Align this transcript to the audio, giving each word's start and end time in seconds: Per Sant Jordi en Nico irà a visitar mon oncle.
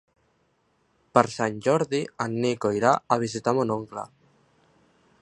Per 1.17 1.23
Sant 1.33 1.59
Jordi 1.67 2.01
en 2.27 2.39
Nico 2.47 2.73
irà 2.81 2.97
a 3.17 3.19
visitar 3.27 3.57
mon 3.59 3.79
oncle. 3.81 4.11